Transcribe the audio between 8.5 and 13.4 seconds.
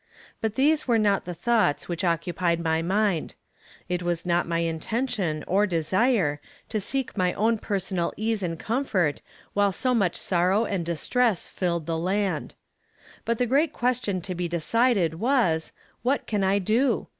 comfort while so much sorrow and distress filled the land. But